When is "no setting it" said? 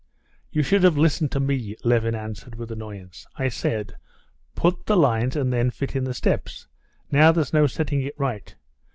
7.53-8.17